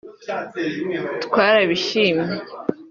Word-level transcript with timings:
"Twarabishimye 1.25 2.23